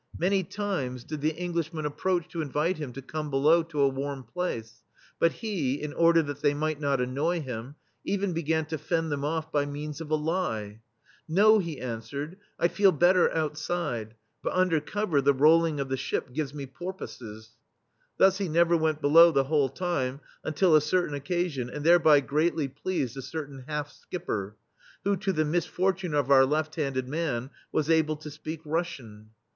[0.17, 3.29] Many times did the [8i] THE STEEL FLEA Englishmen approach to invite him to come
[3.29, 4.81] below to a warm place;
[5.19, 9.23] but he, in order that they might not annoy him, even began to fend them
[9.23, 10.81] off by means of a lie,
[11.29, 16.33] "No, he answered, "I feel better outside— but under cover the rolling of the ship
[16.33, 17.49] gives me porpoises/'
[18.17, 22.67] Thus he never went below the whole time, until a certain occasion, and thereby greatly
[22.67, 24.55] pleased a certain half skipper,*
[25.03, 29.29] who, to the misfortune of our left handed man, was able to speak Rus sian.